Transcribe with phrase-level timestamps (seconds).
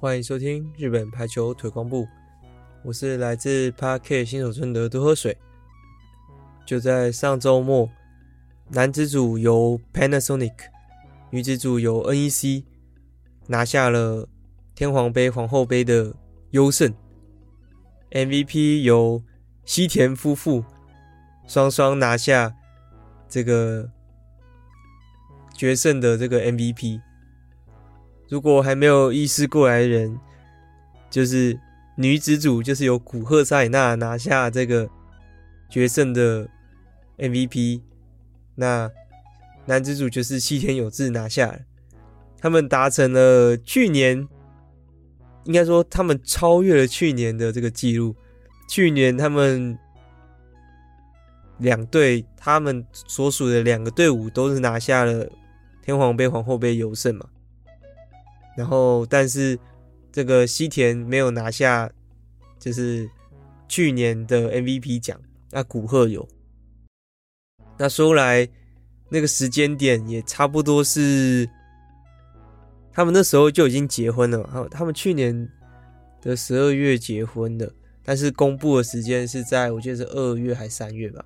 [0.00, 2.08] 欢迎收听日本排球推广部，
[2.82, 5.36] 我是来自 Park 新手村的多喝水。
[6.64, 7.90] 就在上周末，
[8.70, 10.52] 男子组由 Panasonic，
[11.30, 12.64] 女子组由 NEC
[13.46, 14.28] 拿下了
[14.74, 16.14] 天皇杯、皇后杯的
[16.50, 16.94] 优胜
[18.10, 19.22] ，MVP 由
[19.64, 20.62] 西田夫妇
[21.46, 22.54] 双双拿下
[23.26, 23.90] 这个
[25.56, 27.00] 决胜的这个 MVP。
[28.28, 30.20] 如果还没有意识过来的人，
[31.08, 31.58] 就是
[31.96, 34.90] 女子组就是由古贺纱理那拿下这个
[35.70, 36.46] 决胜的
[37.16, 37.80] MVP，
[38.60, 38.90] 那
[39.66, 41.60] 男子组就是西田有志拿下了，
[42.40, 44.26] 他们达成了去年，
[45.44, 48.16] 应该说他们超越了去年的这个记录。
[48.68, 49.78] 去年他们
[51.58, 55.30] 两队，他们所属的两个队伍都是拿下了
[55.80, 57.26] 天皇杯、皇后杯优胜嘛。
[58.56, 59.56] 然后，但是
[60.10, 61.88] 这个西田没有拿下，
[62.58, 63.08] 就是
[63.68, 65.16] 去年的 MVP 奖。
[65.52, 66.28] 那古贺有。
[67.78, 68.48] 那说来，
[69.08, 71.48] 那个时间点也差不多是
[72.92, 74.66] 他们那时候就已经结婚了嘛。
[74.70, 75.48] 他们去年
[76.20, 81.24] 的十二月结婚的，但是公布的时间是在我记得是二月还是三月吧。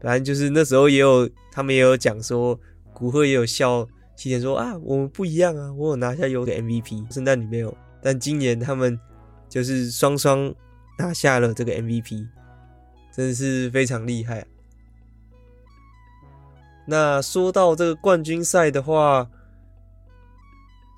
[0.00, 2.58] 反正就是那时候也有他们也有讲说，
[2.92, 3.86] 古贺也有笑。
[4.14, 8.96] 西田说啊，我们不一样啊，我有拿下有的 MVP，圣诞你没有，但今年他们
[9.48, 10.54] 就是双双
[10.98, 12.28] 拿下了这个 MVP，
[13.12, 14.46] 真的是非常厉害啊。
[16.86, 19.28] 那说到这个冠军赛的话，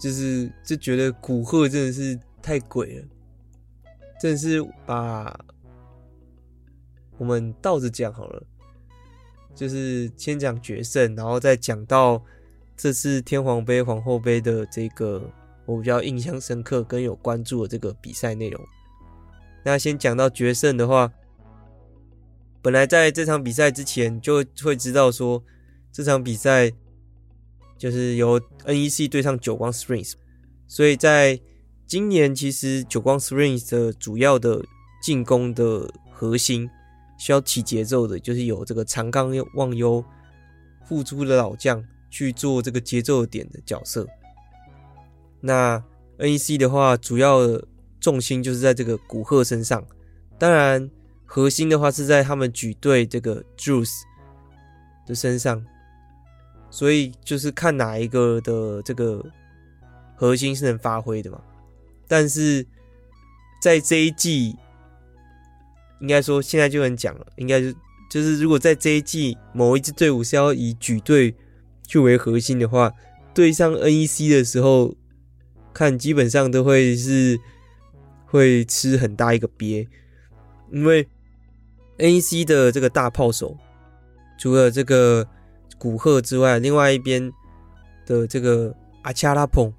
[0.01, 3.07] 就是就觉得古贺真的是太鬼了，
[4.21, 5.39] 真的是把
[7.19, 8.43] 我们倒着讲好了，
[9.55, 12.23] 就是先讲决胜，然后再讲到。
[12.77, 15.31] 这次天皇杯、皇后杯的这个
[15.65, 18.61] 我比较印象深刻跟有关注的这个比赛内容。
[19.63, 21.13] 那先讲到决胜的话，
[22.61, 25.41] 本来在这场比赛之前就会知道说，
[25.95, 26.71] 这场比赛
[27.79, 30.13] 就是由 NEC 对上久光 Springs，
[30.69, 31.41] 所以在
[31.87, 34.63] 今年其实久光 Springs 的主要的
[35.01, 36.69] 进攻的核心
[37.19, 40.05] 需要起节奏的，就是有这个长冈望优
[40.85, 41.83] 复出的老将。
[42.11, 44.07] 去做这个节奏点的角色。
[45.41, 45.83] 那
[46.17, 47.67] NEC 的话，主要的
[47.99, 49.85] 重心就是在这个古贺身上。
[50.39, 50.89] 当然，
[51.25, 53.91] 核心的话是在他们举队这个 Juice
[55.05, 55.61] 的身上。
[56.75, 59.25] 所以就是看哪一个的这个
[60.17, 61.41] 核心是能发挥的嘛。
[62.09, 62.67] 但是
[63.63, 64.57] 在这一季，
[66.01, 67.73] 应该说现在就能讲了，应该就
[68.11, 71.33] 就是如果在这一季某一支队伍是要以举队。
[71.87, 72.91] 去为核心的话，
[73.35, 74.97] 对上 NEC 的时候，
[75.75, 77.39] 看基本上都会是
[78.25, 79.87] 会吃很大一个鳖，
[80.73, 81.07] 因为
[81.99, 83.55] NEC 的这个大炮手，
[84.39, 85.29] 除了这个
[85.85, 87.31] 古贺之外，另外一边
[88.07, 89.71] 的这个阿恰拉蓬，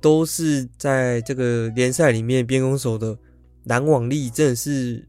[0.00, 3.16] 都是在这个联赛里面边攻手的
[3.62, 5.08] 拦网力真的是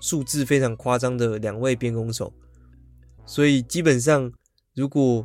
[0.00, 2.32] 数字非常夸张的两位边攻手，
[3.24, 4.32] 所以基本上
[4.74, 5.24] 如果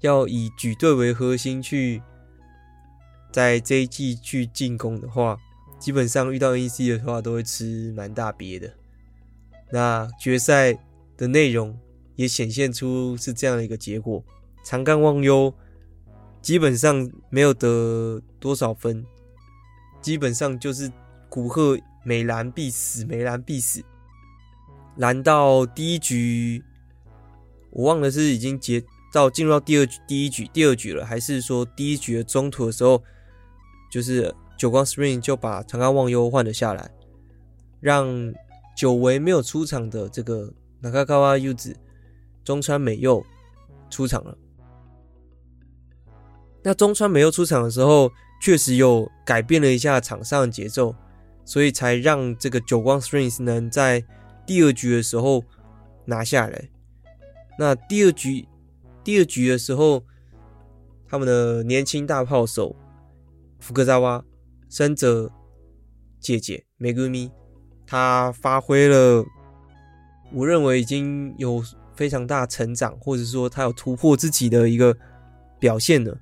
[0.00, 2.02] 要以举队为核心去
[3.32, 5.38] 在这一季去进攻的话，
[5.78, 8.70] 基本上遇到 NC 的话都会吃蛮大鳖的。
[9.72, 10.78] 那决赛
[11.16, 11.74] 的内容
[12.16, 14.24] 也显现出是这样的一个结果：
[14.64, 15.54] 长冈望优
[16.42, 19.06] 基本上没有得多少分，
[20.02, 20.90] 基本上就是
[21.28, 23.82] 古贺美兰必死，美兰必死，
[24.96, 26.62] 拦到第一局，
[27.70, 28.82] 我忘了是已经结。
[29.12, 33.02] 到进入到第二局第一局第二局了，还是说第一局的中途的时候，
[33.90, 36.90] 就是久光 Spring 就把长冈望优换了下来，
[37.80, 38.06] 让
[38.76, 40.52] 久违没有出场的这个
[40.82, 41.74] 中川优子、
[42.46, 43.22] 中川美佑
[43.90, 44.38] 出场了。
[46.62, 48.10] 那中川美佑出场的时候，
[48.40, 50.94] 确实有改变了一下场上的节奏，
[51.44, 54.02] 所以才让这个久光 Strings 能在
[54.46, 55.44] 第二局的时候
[56.06, 56.70] 拿下来。
[57.58, 58.48] 那第二局。
[59.04, 60.02] 第二局的时候，
[61.08, 62.74] 他们的年轻大炮手
[63.60, 64.24] 福格扎瓦
[64.68, 65.30] 深泽
[66.18, 67.30] 姐姐梅格咪，
[67.86, 69.24] 她发挥了，
[70.32, 71.62] 我认为已经有
[71.96, 74.96] 非常大成长，或者说他有突破自己的一个
[75.58, 76.14] 表现呢，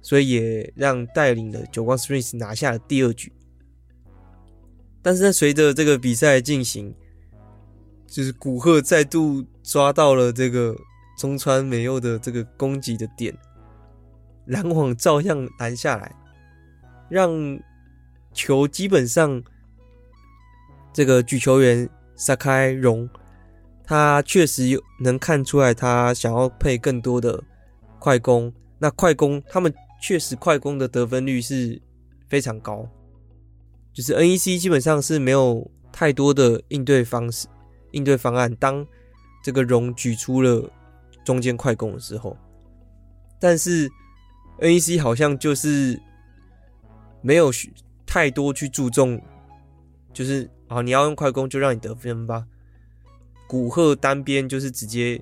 [0.00, 3.32] 所以也让带领的久光 Springs 拿下了第二局。
[5.02, 6.94] 但是，在随着这个比赛进行，
[8.06, 10.76] 就是古贺再度抓到了这个
[11.16, 13.36] 中川美佑的这个攻击的点，
[14.46, 16.14] 拦网照样拦下来，
[17.08, 17.58] 让
[18.32, 19.42] 球基本上
[20.92, 23.08] 这个举球员撒开荣，
[23.88, 27.42] 他确实有能看出来，他想要配更多的
[27.98, 28.52] 快攻。
[28.78, 31.80] 那快攻，他们确实快攻的得分率是
[32.28, 32.86] 非常高。
[33.94, 37.48] 就是 NEC 基本上是没有太多的应对方式、
[37.92, 38.54] 应对方案。
[38.56, 38.86] 当
[39.42, 40.70] 这个荣举出了
[41.24, 42.36] 中间快攻的时候，
[43.40, 43.88] 但是
[44.58, 45.98] NEC 好像就是
[47.22, 47.50] 没有
[48.04, 49.18] 太多去注重，
[50.12, 52.46] 就是啊，你要用快攻就让你得分吧。
[53.48, 55.20] 古贺单边就是直接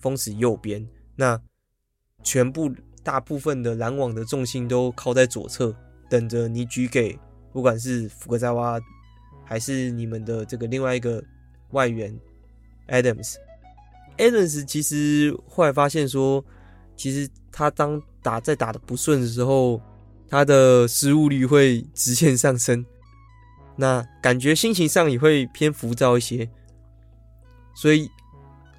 [0.00, 1.38] 封死右边，那
[2.22, 5.76] 全部大部分的拦网的重心都靠在左侧，
[6.08, 7.18] 等着你举给
[7.52, 8.80] 不管是福格扎瓦
[9.44, 11.22] 还是你们的这个另外一个
[11.72, 12.18] 外援
[12.88, 13.34] Adams。
[14.16, 16.42] Adams 其实后来发现说，
[16.96, 19.78] 其实他当打在打的不顺的时候，
[20.28, 22.86] 他的失误率会直线上升，
[23.76, 26.48] 那感觉心情上也会偏浮躁一些。
[27.74, 28.10] 所以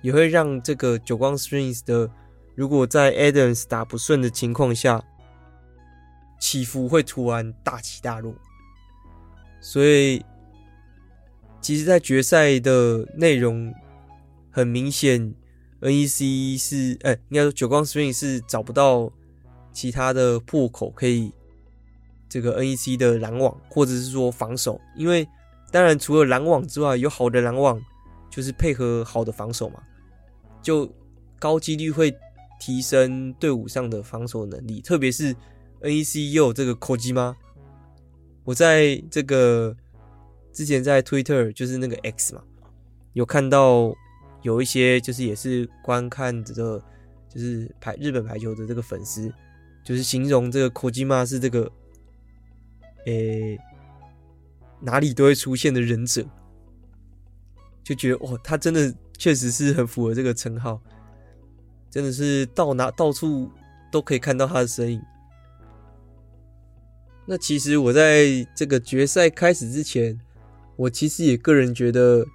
[0.02, 2.10] 也会让这个久光 Springs 的，
[2.56, 5.04] 如果在 Adams 打不顺的情况下，
[6.40, 8.34] 起伏会突然大起大落。
[9.60, 10.24] 所以，
[11.60, 13.74] 其实，在决赛的内容
[14.52, 15.34] 很明显
[15.82, 19.12] ，NEC 是，哎，应该说久光 Springs 是找不到
[19.74, 21.34] 其他的破口可以
[22.30, 25.28] 这个 NEC 的拦网，或者是说防守，因为
[25.72, 27.82] 当然除了拦网之外，有好的拦网。
[28.36, 29.82] 就是配合好的防守嘛，
[30.62, 30.94] 就
[31.40, 32.14] 高几率会
[32.60, 34.82] 提升队伍上的防守能力。
[34.82, 35.34] 特别是
[35.80, 37.34] NEC 又有这个 Kojima，
[38.44, 39.74] 我在这个
[40.52, 42.44] 之前在 Twitter 就是那个 X 嘛，
[43.14, 43.96] 有看到
[44.42, 46.84] 有一些就是也是观看这个
[47.30, 49.34] 就是排日本排球的这个粉丝，
[49.86, 51.72] 就是形容这个 Kojima 是这个，
[53.06, 53.58] 诶、
[54.82, 56.26] 哪里都会出现的忍者。
[57.86, 60.82] 就觉得哇，他真的确实是很符合这个称号，
[61.92, 63.50] 真的是到哪到处
[63.92, 65.02] 都可以看到他的身影。
[67.28, 70.20] 那其实我在这个决赛开始之前，
[70.76, 72.26] 我其实也个人觉得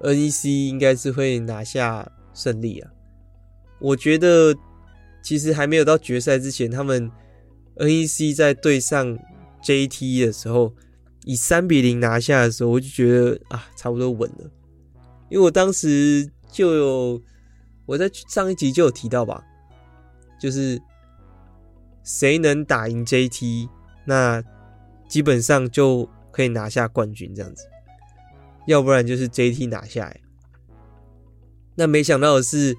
[0.00, 2.90] NEC 应该是会拿下胜利啊。
[3.78, 4.54] 我觉得
[5.22, 7.10] 其实还没有到决赛之前，他们
[7.76, 9.18] NEC 在对上
[9.62, 10.74] JT 的时候，
[11.24, 14.50] 以三比零拿下的时候，我就觉得啊，差不多稳了。
[15.32, 17.22] 因为我当时就有
[17.86, 19.42] 我在上一集就有提到吧，
[20.38, 20.78] 就是
[22.04, 23.66] 谁能打赢 JT，
[24.04, 24.42] 那
[25.08, 27.66] 基本上就可以拿下冠军这样子，
[28.66, 30.20] 要不然就是 JT 拿下来。
[31.76, 32.76] 那没想到的是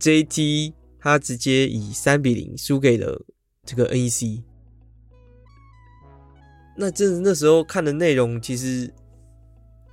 [0.00, 3.24] ，JT 他直接以三比零输给了
[3.64, 4.42] 这个 NEC。
[6.76, 8.92] 那真的那时候看的内容其实。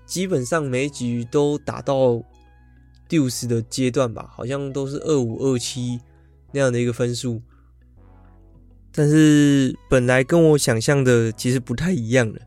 [0.10, 2.20] 基本上每一局都打到
[3.08, 6.02] 第五十的阶段吧，好像都是二五二七
[6.52, 7.40] 那样的一个分数。
[8.92, 12.40] 但是本来跟我想象的其实不太一样了。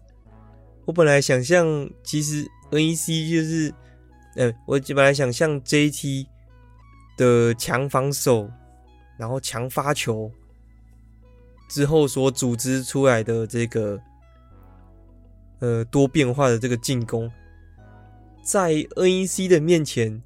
[0.85, 3.73] 我本来想象其实 NEC 就是，
[4.35, 6.27] 呃，我本来想象 JT
[7.17, 8.51] 的强防守，
[9.17, 10.29] 然后强发球
[11.69, 14.01] 之后所组织出来的这个，
[15.61, 17.31] 呃，多变化的这个进攻。
[18.43, 20.21] 在 NEC 的面前，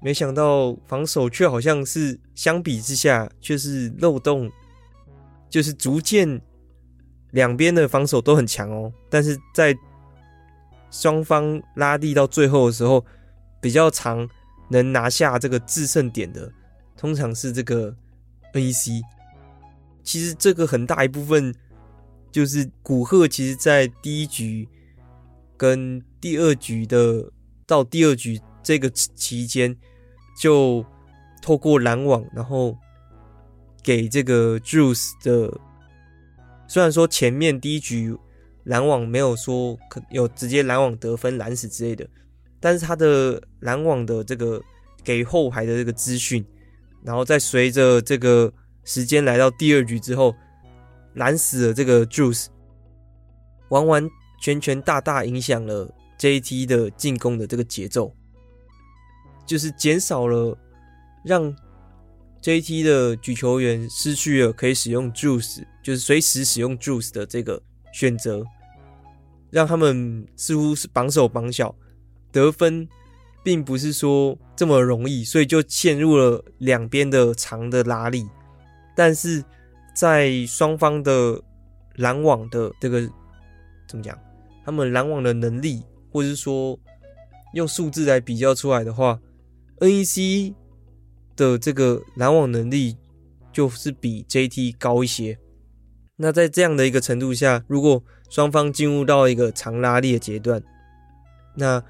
[0.00, 4.50] 没想到防守却好像是相比之下却是漏洞，
[5.48, 6.40] 就是逐渐
[7.32, 9.76] 两边的防守都很强哦，但是在
[10.90, 13.04] 双方拉力到最后的时候，
[13.60, 14.28] 比较长
[14.68, 16.52] 能拿下这个制胜点的，
[16.96, 17.94] 通常是这个
[18.54, 19.02] NEC。
[20.04, 21.52] 其实这个很大一部分
[22.30, 24.68] 就是古贺，其实在第一局。
[25.60, 27.30] 跟第二局的
[27.66, 29.76] 到第二局这个期间，
[30.40, 30.82] 就
[31.42, 32.74] 透过拦网，然后
[33.82, 35.52] 给这个 Juice 的。
[36.66, 38.16] 虽然说前面第一局
[38.64, 42.08] 拦网没有说可有直接拦网得分拦死之类的，
[42.58, 44.62] 但是他的拦网的这个
[45.04, 46.42] 给后排的这个资讯，
[47.02, 48.50] 然后再随着这个
[48.84, 50.34] 时间来到第二局之后，
[51.12, 52.46] 拦死了这个 Juice，
[53.68, 54.10] 完完。
[54.40, 58.12] 全权大大影响了 JT 的进攻的这个节奏，
[59.46, 60.56] 就是减少了
[61.24, 61.54] 让
[62.42, 68.42] JT 的举球员失去了可以使用 Juice，就是随时使用 Juice 的这个选择，
[69.50, 71.74] 让他们似乎是绑手绑脚，
[72.32, 72.88] 得分
[73.44, 78.26] 并不是说这么容易，所以就陷入了两边的长的拉力。
[78.96, 79.44] 但是
[79.94, 81.40] 在双方的
[81.96, 83.00] 拦网的这个
[83.86, 84.18] 怎么讲？
[84.70, 86.78] 他们拦网的能力，或者是说
[87.54, 89.20] 用数字来比较出来的话
[89.80, 90.54] ，NEC
[91.34, 92.96] 的这个拦网能力
[93.52, 95.36] 就是比 JT 高一些。
[96.14, 100.62] 那在这样的一个程度下，如果双方进入到一个长拉力的阶段，
[101.56, 101.82] 那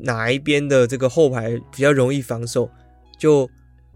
[0.00, 2.68] 哪一边的这个后排比较容易防守，
[3.16, 3.48] 就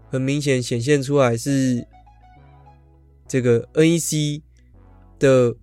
[0.09, 1.85] 很明显显现出来是
[3.27, 4.41] 这个 NEC
[5.19, 5.53] 的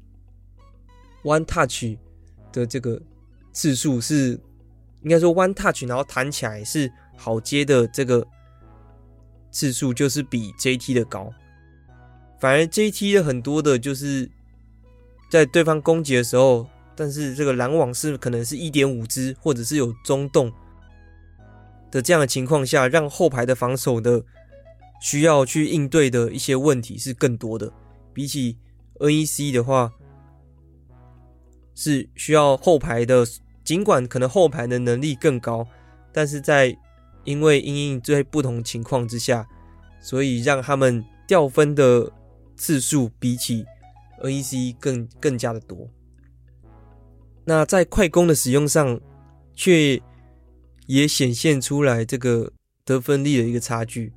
[1.25, 1.97] One Touch
[2.57, 3.01] 的这个
[3.53, 4.41] 次数是
[5.03, 8.27] 应该说 One Touch，然后弹起来是好接的这个。
[9.53, 11.33] 次数就是比 JT 的高，
[12.39, 14.29] 反而 JT 的很多的就是
[15.31, 20.53] 在对方攻击的时候，但是这个拦网是可能是一点五支，或者是有中洞
[21.91, 24.23] 的这样的情况下，让后排的防守的
[25.01, 27.73] 需要去应对的一些问题是更多的。
[28.13, 28.59] 比起
[28.99, 29.91] NEC 的话，
[31.77, 33.25] 是需要后排的，
[33.63, 35.65] 尽管可能后排的能力更高，
[36.11, 36.77] 但是在
[37.23, 39.47] 因为因应最不同情况之下，
[40.01, 42.11] 所以让他们掉分的
[42.57, 43.65] 次数比起
[44.23, 45.89] NEC 更更加的多。
[47.45, 49.01] 那在快攻的使用上，
[49.55, 50.01] 却
[50.87, 52.51] 也显现出来这个
[52.85, 54.13] 得分力的一个差距。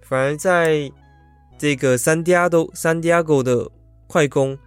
[0.00, 0.90] 反而在
[1.58, 3.70] 这个 Santiago Santiago 的
[4.06, 4.58] 快攻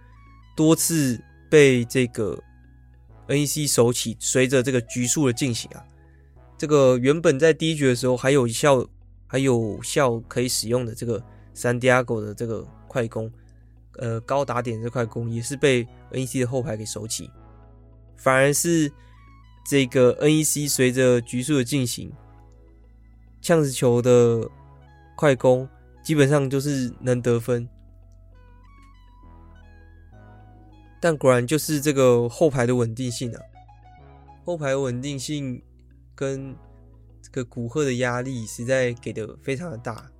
[0.56, 2.38] 多次被这个
[3.28, 5.84] NEC 守起，随着这个局数的进行啊。
[6.58, 8.86] 这个原本在第一局的时候还有效、
[9.26, 11.22] 还有效可以使用的这个
[11.54, 13.30] Sandiego 的这个快攻，
[13.98, 17.30] 呃，高打点这块攻也是被 NEC 的后排给守起，
[18.16, 18.90] 反而是
[19.68, 22.10] 这个 NEC 随着局数的进行，
[23.42, 24.48] 呛子球的
[25.14, 25.68] 快攻
[26.02, 27.68] 基本上就是能得分，
[31.00, 33.40] 但果然就是这个后排的稳定性啊，
[34.44, 35.62] 后排稳定性。
[36.18, 36.56] 跟
[37.20, 40.10] 这个古贺的压力实在给的非常的大。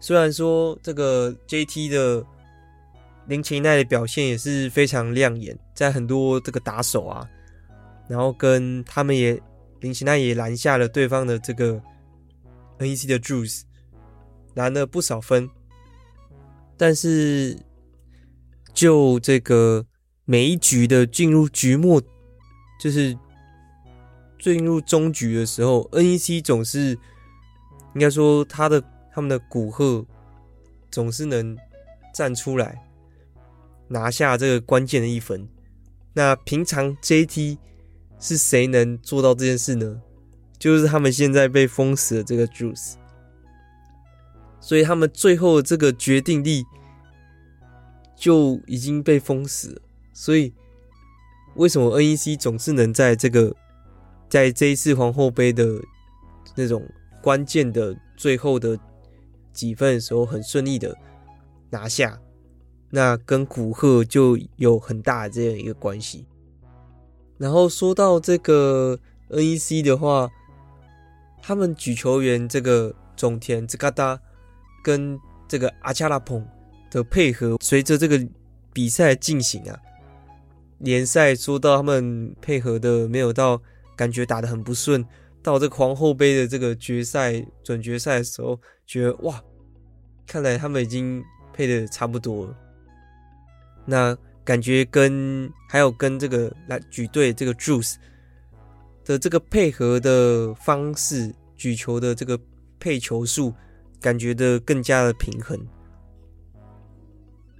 [0.00, 2.26] 虽然说这个 JT 的
[3.26, 7.28] 林琴奈的表现也是非常亮眼，在很多这个打手啊，
[8.08, 9.38] 然后跟他们也
[9.80, 11.78] 林琴奈也拦下了对方的这个
[12.78, 13.60] NEC 的 Juice，
[14.54, 15.46] 拦了不少分。
[16.78, 17.54] 但是
[18.72, 19.86] 就这个
[20.24, 22.02] 每一局的进入局末，
[22.80, 23.16] 就是。
[24.38, 26.98] 进入终局的时候，NEC 总是
[27.94, 28.82] 应该说他的
[29.14, 30.04] 他们的古贺
[30.90, 31.56] 总是能
[32.12, 32.76] 站出来
[33.86, 35.48] 拿下这个关键的一分。
[36.12, 37.56] 那平常 JT
[38.18, 40.02] 是谁能做到这件事呢？
[40.58, 42.94] 就是他们现在被封死的这个 Juice，
[44.60, 46.64] 所以他们最后这个决定力
[48.22, 49.82] 就已经被封死了。
[50.12, 50.52] 所以
[51.56, 53.52] 为什么 NEC 总是能在这个
[54.28, 55.66] 在这一次皇后杯的
[56.54, 56.80] 那种
[57.20, 58.78] 关键的最后的
[59.52, 60.96] 几分的时候，很顺利的
[61.68, 62.20] 拿下，
[62.90, 66.24] 那跟古贺就有很大的这样一个关系。
[67.38, 68.96] 然后说到这个
[69.30, 70.30] NEC 的话，
[71.42, 74.20] 他们举球员这个种田兹嘎达
[74.84, 76.46] 跟这个阿恰拉蓬
[76.92, 78.24] 的配合，随着这个
[78.72, 79.76] 比赛进行啊，
[80.78, 83.60] 联赛说到他们配合的没有到。
[83.94, 85.04] 感觉打得很不顺，
[85.42, 89.40] 到这皇后杯的这个决赛、准决赛的时候，觉得哇，
[90.26, 91.22] 看来他们已经
[91.52, 92.56] 配的差不多了。
[93.84, 97.96] 那感觉跟还有跟这个来举队这个 Juice
[99.04, 102.40] 的这个配合的方式，举球的这个
[102.80, 103.52] 配球数，
[104.00, 105.56] 感觉的更加的平衡。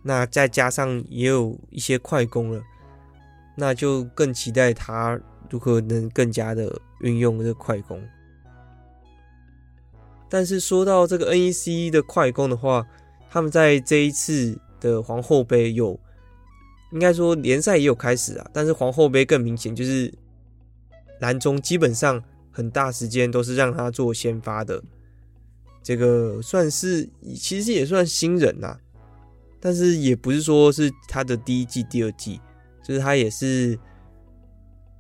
[0.03, 2.63] 那再加上也有一些快攻了，
[3.57, 5.21] 那就更期待他。
[5.51, 8.03] 如何能更加的运用这快攻？
[10.31, 12.87] 但是说到这个 NEC 的快攻的话，
[13.29, 16.01] 他们在这一次的皇后杯有，
[16.91, 20.11] 应该说联赛也有开始啊，但是皇后杯更明显，就是
[21.21, 24.83] 蓝中基本上很大时间都是让他做先发的，
[25.83, 27.07] 这个算是
[27.37, 28.79] 其实也算新人呐，
[29.62, 32.38] 但是也不是说是他的第一季、第二季，
[32.83, 33.78] 就是他也是。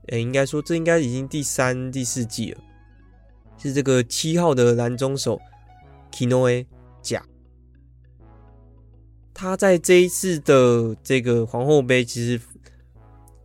[0.08, 2.60] 诶，应该说这应该已经第三、第四季了。
[3.56, 5.40] 是这个七号的蓝中手
[6.10, 6.66] Kinoe
[7.00, 7.24] 甲。
[9.32, 12.40] 他在这一次的这个皇后杯其实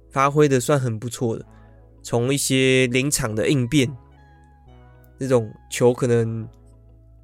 [0.09, 1.45] 发挥的算很不错的，
[2.01, 3.95] 从一些临场的应变，
[5.19, 6.49] 那种球可能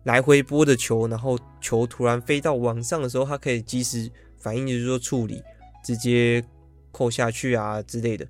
[0.03, 5.41] 来回拨的球，然后球突然飞到网上的时候，他可以及时反应，就是说处理，
[5.83, 6.43] 直接
[6.91, 8.27] 扣下去啊之类的。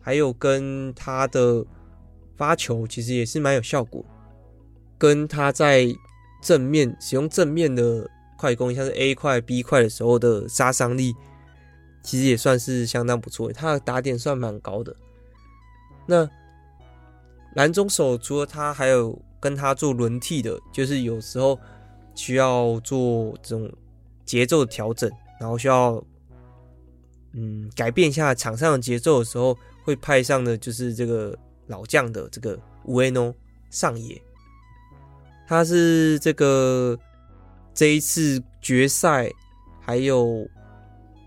[0.00, 1.64] 还有跟他的
[2.36, 4.04] 发球其实也是蛮有效果，
[4.96, 5.86] 跟他在
[6.42, 8.08] 正面使用正面的。
[8.40, 11.12] 快攻像是 A 快 B 快的时候的杀伤力，
[12.04, 13.52] 其实也算是相当不错。
[13.52, 14.94] 他的打点算蛮高的。
[16.06, 16.30] 那
[17.56, 21.58] 蓝中手除了他，还有跟他做轮替的，就是有时候
[22.14, 23.70] 需要做这种
[24.24, 26.02] 节奏调整，然后需要
[27.32, 33.34] 嗯改变一下场上的节奏的时候，会派上的就是这个老将的这个乌埃诺
[33.70, 34.20] 上野，
[35.46, 36.98] 他是这个。
[37.74, 39.30] 这一次决赛，
[39.80, 40.44] 还有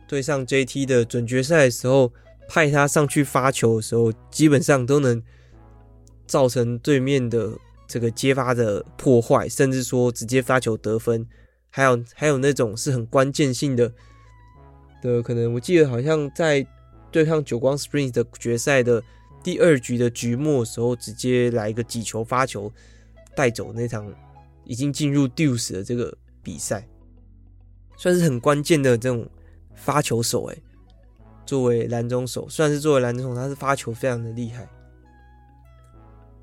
[0.05, 2.11] 对上 JT 的准决赛的时候，
[2.49, 5.23] 派他上去发球的时候，基本上都能
[6.27, 7.57] 造成对面的
[7.91, 11.27] 这个接发的破坏，甚至说直接发球得分。
[11.69, 13.91] 还有还有那种是很关键性的
[15.01, 16.65] 的，可能我记得好像在
[17.11, 19.03] 对抗久光 Springs 的决赛的
[19.43, 22.71] 第二局的局末的时候，直接来一个几球发球
[23.35, 24.09] 带走那场
[24.63, 26.17] 已经进入 Deuce 的这个。
[26.43, 26.89] 比赛
[27.99, 29.29] 算是很关键的这种
[29.75, 30.57] 发球手哎，
[31.45, 34.67] 作为蓝中手，算是作为蓝中手，他是发球非常的厉害，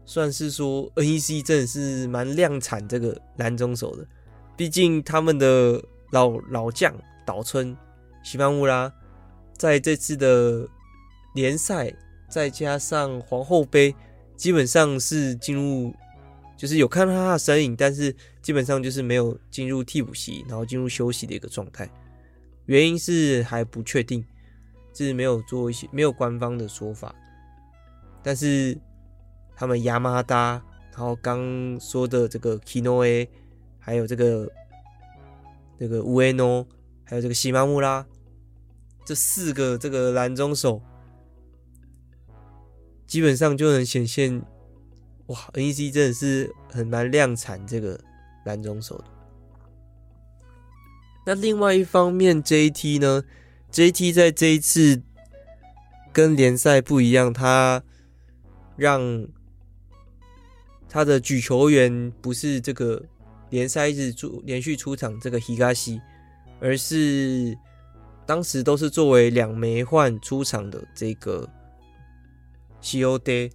[0.08, 4.06] 算是说 NEC 真的是蛮量产这个蓝中手的。
[4.56, 6.92] 毕竟他们的老老将
[7.26, 7.76] 岛村
[8.24, 8.90] 西班乌拉
[9.52, 10.66] 在这次的
[11.34, 11.92] 联赛，
[12.26, 13.94] 再加上皇后杯，
[14.34, 15.94] 基本上是进入。
[16.56, 18.12] 就是有看到他的身影，但是
[18.42, 21.88] 基本上就是没有进入替补席，然后进入休息的一个状态。
[22.66, 24.25] 原因是还不确定，
[24.92, 27.14] 是没有做一些没有官方的说法。
[28.25, 28.76] 但是
[29.58, 33.26] 他们亚麻达，然后刚说的这个 Kinoe，
[33.80, 34.49] 还有这个
[35.76, 36.64] 这个乌埃诺，
[37.02, 38.06] 还有这个西马穆拉，
[39.04, 40.80] 这四个这个蓝中手，
[43.04, 44.40] 基本上就能显现。
[45.26, 48.00] 哇，NEC 真的是很难量产这个
[48.44, 49.04] 蓝中手的。
[51.26, 53.25] 那另外一方面，JT 呢
[53.71, 55.02] ？JT 在这一次
[56.14, 57.82] 跟联赛不一样，他
[58.76, 59.28] 让
[60.88, 63.02] 他的举球员不是这个
[63.50, 66.00] 联赛日出连续出场这个 Higashi，
[66.60, 67.56] 而是
[68.26, 71.48] 当时都是作为两枚换出场的这个
[72.80, 73.50] c o d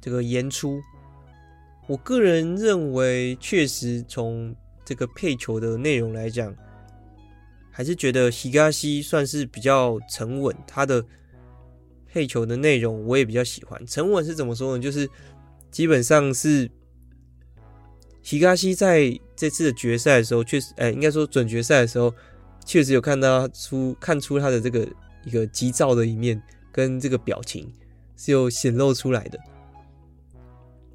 [0.00, 0.80] 这个演出。
[1.86, 6.54] 我个人认为，确实从这个配球的内容来讲，
[7.70, 10.56] 还是觉得西嘎西算是比较沉稳。
[10.66, 11.04] 他的
[12.06, 13.86] 配球的内容我也比较喜欢。
[13.86, 14.82] 沉稳是怎么说呢？
[14.82, 15.06] 就是
[15.74, 16.70] 基本上是
[18.22, 22.14] 西嘎西在这次的决赛的时候，确实，哎，应该说准决赛的时候，
[22.64, 24.88] 确实有看到出看出他的这个
[25.24, 27.74] 一个急躁的一面，跟这个表情
[28.16, 29.38] 是有显露出来的。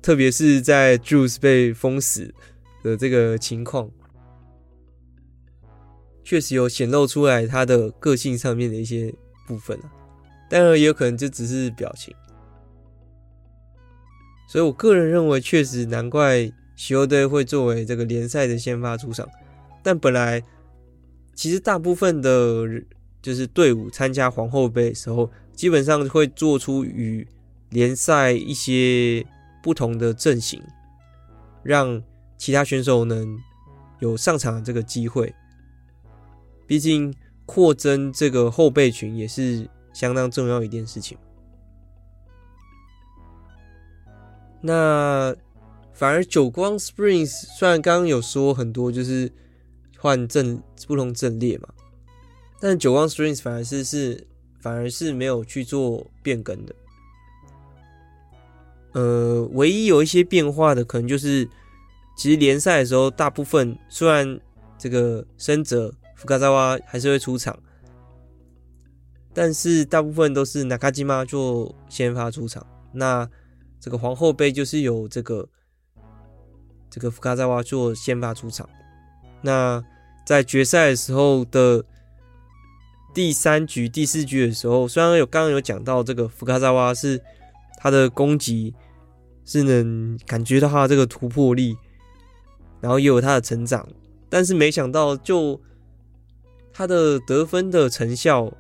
[0.02, 2.34] 特别是在 Juice 被封死
[2.82, 3.92] 的这个情况，
[6.24, 9.14] 确实有显露出来他的个性上面的一些
[9.46, 9.92] 部分啊。
[10.50, 12.16] 当然，也有可能就只是表情。
[14.50, 19.30] 所以我个人认为，确实难怪西欧队会作为这个联赛的先发出场。
[19.84, 20.44] 但本来
[21.36, 22.66] 其实大部分的，
[23.22, 27.28] 就是队伍参加皇后杯的时候，基本上会做出与
[27.70, 29.24] 联赛一些。
[29.62, 30.64] 不同的阵型，
[31.64, 32.02] 让
[32.38, 33.38] 其他选手能
[34.00, 35.36] 有上场的这个机会。
[36.66, 37.14] 毕竟
[37.46, 41.18] 扩增这个后备群也是相当重要一件事情。
[44.62, 45.36] 那
[45.94, 49.32] 反而久光 Springs 虽然刚刚有说很多就是
[49.98, 51.70] 换阵不同阵列嘛，
[52.60, 54.28] 但久光 Springs 反而是是
[54.60, 56.76] 反而是没有去做变更的。
[58.94, 61.48] 呃，唯一有一些变化的，可能就是
[62.18, 64.40] 其实联赛的时候，大部分虽然
[64.78, 67.58] 这个深泽福卡萨瓦还是会出场，
[69.34, 72.66] 但是大部分都是纳卡基玛做先发出场。
[72.92, 73.30] 那
[73.80, 75.48] 这个皇后杯就是由这个
[76.90, 78.70] 这个福卡扎瓦做先发出场。
[79.42, 79.84] 那
[80.26, 81.84] 在决赛的时候的
[83.14, 87.22] 第三局、第四局的时候，虽然有刚刚有讲到这个福卡扎瓦是。
[87.82, 88.76] 他的攻击
[89.46, 91.78] 是能感觉到他这个突破力，
[92.82, 93.88] 然后也有他的成长，
[94.30, 95.62] 但是没想到就
[96.74, 98.52] 他的得分的成效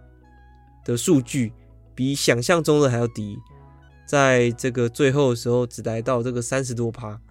[0.86, 1.52] 的数据
[1.94, 3.38] 比想象中的还要低，
[4.10, 7.22] 在这个最后的时候只来到这个三十多趴。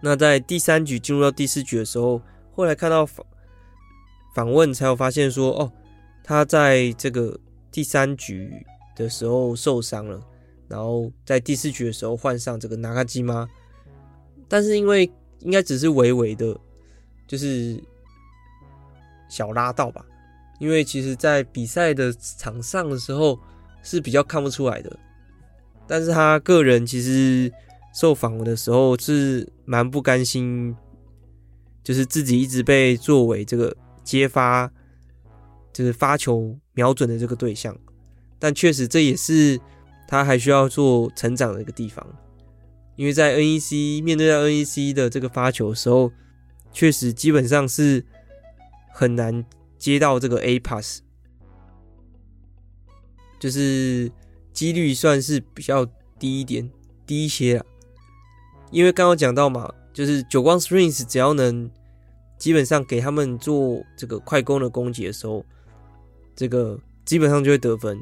[0.00, 2.18] 那在第三局进入到第四局的时候，
[2.54, 3.26] 后来看到访
[4.34, 5.70] 访问才有发现说，哦，
[6.22, 7.38] 他在这个
[7.70, 8.64] 第三局
[8.96, 10.18] 的时候受伤了，
[10.66, 13.46] 然后在第四局的时候换上这个那卡基玛，
[14.48, 16.58] 但是因为应该只是微微的，
[17.28, 17.78] 就是
[19.28, 20.02] 小拉到吧，
[20.58, 23.38] 因为其实在比赛的场上的时候
[23.82, 24.98] 是比较看不出来的，
[25.86, 27.52] 但是他个人其实。
[27.96, 30.74] 受访的时候是蛮不甘心，
[31.84, 34.68] 就是自己一直被作为这个接发，
[35.72, 37.78] 就是发球瞄准的这个对象，
[38.40, 39.60] 但确实这也是
[40.08, 42.04] 他还需要做成长的一个地方，
[42.96, 46.10] 因为在 NEC 面对到 NEC 的这个发球的时候，
[46.72, 48.04] 确实基本上是
[48.92, 49.44] 很难
[49.78, 51.00] 接到这个 A pass，
[53.38, 54.10] 就是
[54.54, 55.84] 几率算是比较
[56.18, 56.70] 低一点，
[57.04, 57.66] 低一些啊。
[58.70, 61.70] 因为刚刚讲到嘛，就是久光 Springs 只要能
[62.38, 65.44] 基本上给他们做这个快攻的攻击的时候，
[66.34, 68.00] 这个基本上就会得分，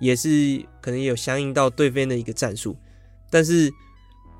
[0.00, 2.76] 也是可能有相应到对方的一个战术，
[3.30, 3.70] 但是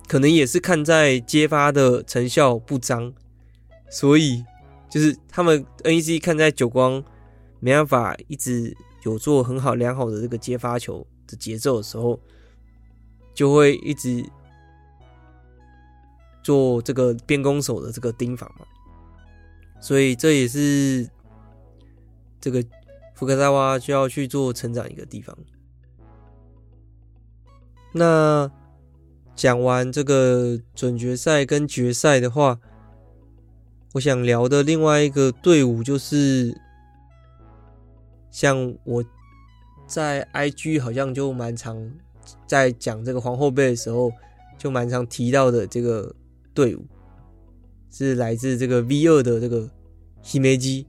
[0.09, 3.13] 可能也是看在接发的成效不彰，
[3.91, 4.45] 所以
[4.91, 7.03] 就是他们 NEC 看在久光
[7.61, 12.19] 没办法一直有做很好良好的这个接发球的节奏的时候，
[13.33, 14.29] 就会一直。
[16.43, 18.65] 做这个边攻手的这个盯防嘛，
[19.79, 21.07] 所以这也是
[22.41, 22.65] 这个
[23.15, 25.37] 福克萨瓦需要去做成长一个地方。
[27.93, 28.51] 那
[29.37, 32.59] 讲完这个准决赛跟决赛的话，
[33.93, 36.59] 我想聊的另外一个队伍就是，
[38.31, 39.05] 像我
[39.91, 41.77] 在 IG 好像就蛮常
[42.47, 44.11] 在讲这个皇后杯的时候，
[44.57, 46.15] 就蛮常提到的这个。
[46.53, 46.85] 队伍
[47.93, 49.71] 是来自这个 V 二的这个
[50.23, 50.85] Himeji，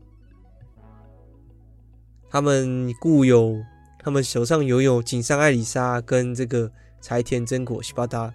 [2.32, 3.64] 他们固有，
[4.00, 8.34] 他们手上拥有井上爱里沙跟这个柴田真果西巴达，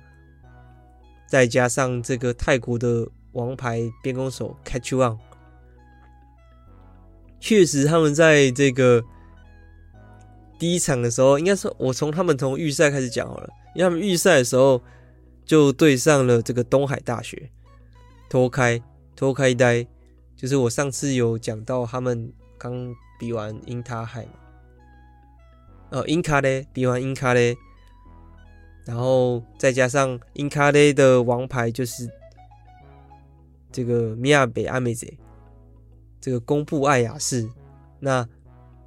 [1.26, 5.18] 再加上这个泰国的王牌边攻手 Catch One，
[7.40, 9.02] 确实他们在这个
[10.58, 14.82] 第一场的时候，应该说我从他们从预赛开始讲好了，因为他们预赛的时候。
[15.46, 17.48] 就对上了这个东海大学，
[18.28, 18.82] 拖开
[19.14, 19.86] 拖开呆，
[20.36, 24.32] 就是我上次有讲到他们刚比完英塔海嘛，
[25.90, 27.56] 呃，英卡嘞比完英卡嘞，
[28.84, 32.10] 然后再加上英卡嘞的王牌就是
[33.70, 35.06] 这个米亚北阿美泽，
[36.20, 37.48] 这个宫部爱雅士，
[38.00, 38.28] 那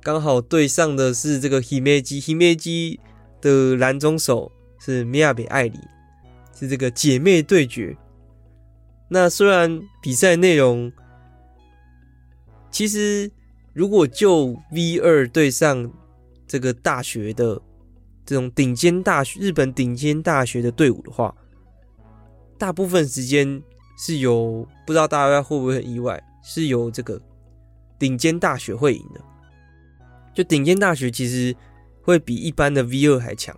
[0.02, 3.00] 刚好对上的是这个 Himeji Himeji
[3.42, 5.80] 的蓝中手是米亚比爱里。
[6.56, 7.96] 是这个姐妹对决。
[9.08, 10.92] 那虽然比赛内容，
[12.70, 13.32] 其实
[13.72, 15.90] 如果就 V 二对上
[16.46, 17.62] 这个大学的
[18.26, 21.34] 这种顶尖大学，日本顶尖大学的队伍的话，
[22.58, 23.64] 大部分时间
[23.98, 27.22] 是由不知道大家会不会很意外，是由这个
[27.98, 29.22] 顶尖大学会赢的。
[30.34, 31.56] 就顶尖大学其实
[32.02, 33.56] 会比一般的 V 二还强。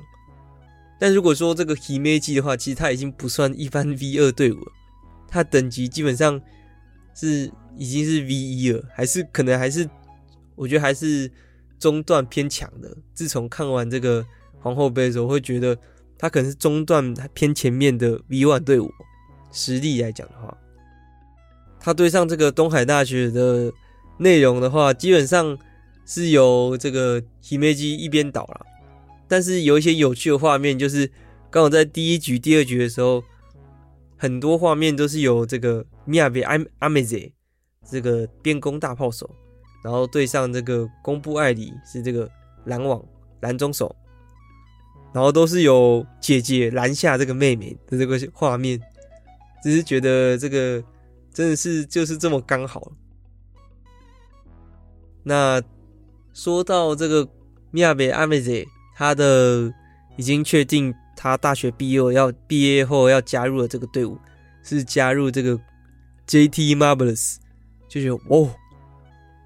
[1.00, 4.60] 但如果说这个 Himeji 的话，其实他已经不算一般 V 二队伍，
[5.28, 6.40] 他等级基本上
[7.16, 9.90] 是已经是 V 一了，还是可能还是
[10.56, 11.32] 我觉得还是
[11.80, 12.96] 中段偏强的。
[13.14, 14.26] 自从看完这个
[14.60, 15.78] 皇后杯的时候，会觉得
[16.18, 18.92] 他可能是中段偏前面的 V one 队伍。
[19.54, 20.58] 实力来讲的话，
[21.78, 23.70] 他对上这个东海大学的
[24.18, 25.58] 内容的话，基本上
[26.12, 28.66] 是由这个 Himeji 一边倒了。
[29.30, 31.10] 但是有一些有趣的画面，就是
[31.50, 33.24] 刚好在第一局、第二局的时候，
[34.18, 37.18] 很多画面都是有这个米亚比阿阿美泽
[37.90, 39.30] 这个边攻大炮手，
[39.86, 42.30] 然后对上这个宫部爱里是这个
[42.66, 43.02] 拦网
[43.40, 43.96] 拦中手，
[45.14, 48.78] 然后都是有姐姐拦下这个妹妹的这个画面，
[49.64, 50.84] 只是觉得这个
[51.34, 52.92] 真的是就是这么刚好。
[55.24, 55.62] 那
[56.34, 57.28] 说到这个
[57.72, 58.52] 米亚贝阿美泽。
[58.94, 59.74] 他的
[60.16, 64.16] 已经确定，他大学毕业要毕业后要加入的这个队伍
[64.62, 65.60] 是加入这个
[66.28, 67.38] JT Marvelous，
[67.88, 68.54] 就是哦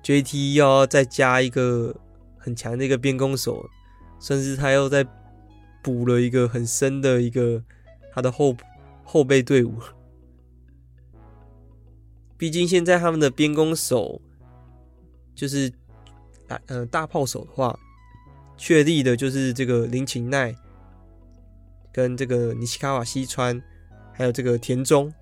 [0.04, 1.96] ，JT 要再加一个
[2.38, 3.70] 很强的一个边攻手，
[4.20, 5.06] 甚至他又在
[5.82, 7.64] 补了一个很深的一个
[8.12, 8.58] 他的后
[9.06, 9.76] 后备队伍。
[12.38, 14.22] 毕竟现在他们的边攻手
[15.34, 15.72] 就是
[16.48, 17.78] 大呃大炮手的话，
[18.58, 20.56] 确立的就是这个林琴奈
[21.92, 23.62] 跟这个尼西卡瓦西川，
[24.14, 25.14] 还有这个田中，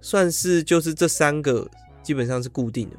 [0.00, 1.68] 算是就是这三个
[2.02, 2.96] 基本上是固定的。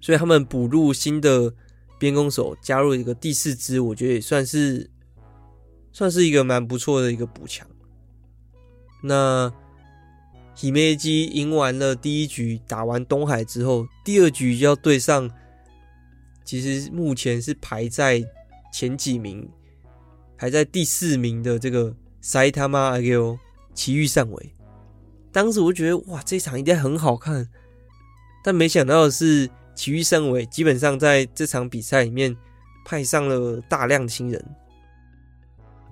[0.00, 1.52] 所以他们补入新的
[1.98, 4.90] 边攻手，加入一个第四支，我觉得也算是
[5.92, 7.66] 算是一个蛮不错的一个补强。
[9.02, 9.52] 那。
[10.54, 15.28] 喜梅基赢完了第一局，打完东海之后，第二局就要对上，
[16.44, 18.22] 其实目前是排在
[18.72, 19.48] 前几名，
[20.36, 23.38] 排在第四名的这个 Saitama Ageo
[23.74, 24.54] 埼玉上尾。
[25.30, 27.48] 当时我觉得哇，这场应该很好看，
[28.44, 32.36] 但没想到的是埼玉上尾基本上在这场比赛里面
[32.84, 34.44] 派上了大量新人，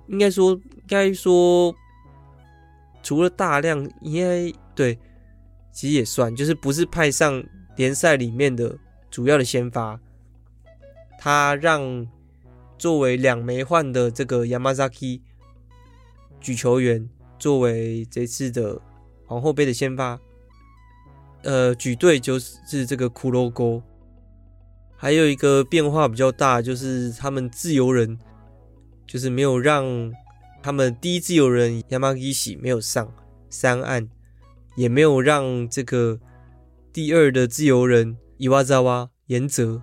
[0.07, 1.75] 应该说，应该说。
[3.03, 4.95] 除了大量，应该对，
[5.71, 7.43] 其实也算，就是不是派上
[7.75, 8.77] 联赛里面的
[9.09, 9.99] 主要的先发，
[11.23, 12.07] 他让
[12.79, 15.21] 作为两枚换的这个 Yamazaki
[16.39, 17.07] 举球员
[17.37, 18.81] 作为这次的
[19.27, 20.19] 皇后杯的先发，
[21.43, 23.83] 呃，举队就是这个骷髅沟，
[24.97, 28.17] 还有一个变化比较大，就是他们自由人
[29.05, 30.11] 就是没有让。
[30.63, 33.11] 他们第一自由人 Yamagishi 没有上
[33.49, 34.07] 三岸，
[34.75, 36.19] 也没有让这个
[36.93, 39.81] 第二的自由人 Iwazawa 岩泽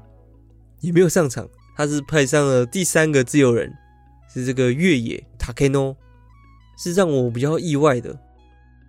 [0.80, 3.72] 也没有上场，他是派上了第三个自由人，
[4.32, 5.96] 是这个越野 Takeno，
[6.78, 8.18] 是让我比较意外的，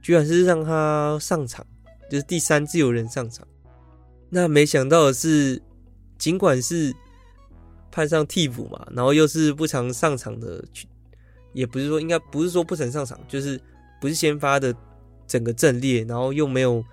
[0.01, 1.65] 居然是让他上场，
[2.09, 3.47] 就是第三自由人上场。
[4.29, 5.61] 那没想到的是，
[6.17, 6.93] 尽管是
[7.91, 10.63] 派上替补嘛，然后又是不常上场的。
[11.51, 13.59] 也不是说应该不是说不曾上场，就是
[13.99, 14.71] 不是先发的
[15.25, 16.85] 整个阵列，然后又没有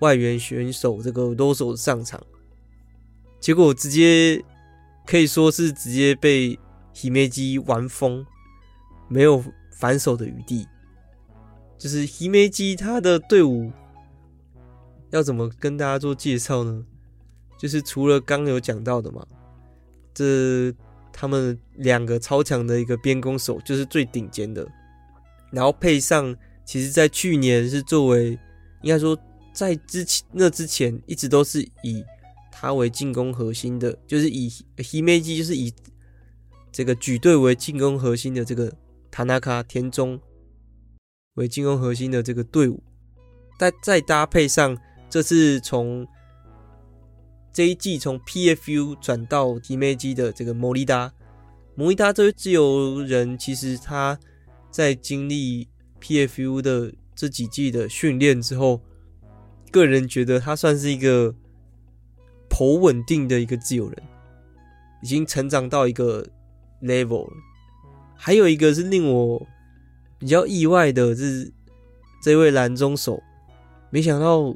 [0.00, 2.22] 外援选手这个多手上场，
[3.40, 4.44] 结果直接
[5.06, 6.58] 可以说是直接被
[6.92, 8.24] 姫梅基玩疯，
[9.08, 10.66] 没有反手的余地。
[11.76, 13.70] 就是姫梅基他的队伍
[15.10, 16.84] 要怎么跟大家做介绍呢？
[17.58, 19.26] 就是除了刚有讲到的嘛，
[20.14, 20.74] 这。
[21.20, 24.64] 他们两个超强的一个边攻手就是最顶尖的，
[25.50, 26.32] 然后配上，
[26.64, 28.38] 其实，在去年是作为
[28.82, 29.18] 应该说
[29.52, 32.04] 在之前那之前一直都是以
[32.60, 35.72] 他为进攻核心的，就是以 Himeji 就是以
[36.72, 38.72] 这个举队为进攻核心的这个
[39.12, 40.20] Tanaka 田中
[41.34, 42.82] 为进攻核心的这个队伍，
[43.58, 44.76] 再再搭配上
[45.08, 46.06] 这次从。
[47.50, 51.12] 这一季从 PFU 转到 Himeji 的这个莫利达，
[51.74, 54.16] 莫利达这位自由人，其实他
[54.70, 55.66] 在经历
[56.00, 58.80] PFU 的这几季的训练之后，
[59.72, 61.34] 个人觉得他算是一个
[62.48, 64.02] 颇稳定的一个自由人，
[65.02, 66.26] 已经成长到一个
[66.82, 67.32] level 了。
[68.14, 69.46] 还有一个是令我
[70.18, 71.52] 比较意外的是，
[72.22, 73.22] 这位蓝中手，
[73.90, 74.54] 没想到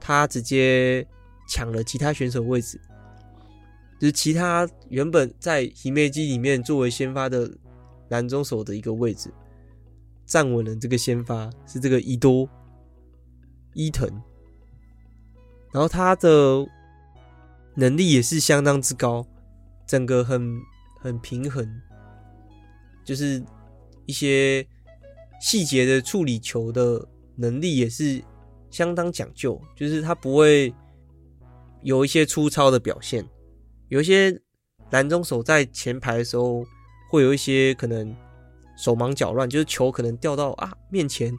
[0.00, 1.06] 他直接。
[1.46, 2.80] 抢了其他选手位置，
[4.00, 7.50] 就是其他原本在 Himeji 里面作为先发的
[8.08, 9.30] 蓝中手的一个位置，
[10.24, 12.48] 站稳了这个先发是这个伊多
[13.74, 14.08] 伊藤，
[15.70, 16.66] 然后他的
[17.74, 19.26] 能力也是相当之高，
[19.86, 20.60] 整个很
[21.00, 21.68] 很平衡，
[23.04, 23.42] 就是
[24.06, 24.66] 一些
[25.40, 28.22] 细节的处理球的能力也是
[28.70, 30.74] 相当讲究，就是他不会。
[31.82, 33.22] 有一些粗糙的表现，
[33.88, 34.40] 有一些
[34.88, 36.64] 蓝中手在前排的时候
[37.10, 38.16] 会有一些可能
[38.74, 41.30] 手忙脚乱，就是球可能掉到啊面前，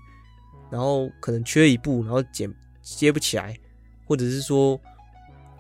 [0.70, 2.48] 然后可能缺一步，然后捡
[2.84, 3.58] 接不起来，
[4.06, 4.80] 或者是说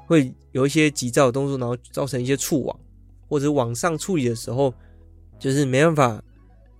[0.05, 2.79] 会有一些急躁的动作，然后造成一些触网，
[3.27, 4.73] 或者往上处理的时候
[5.37, 6.23] 就是没办法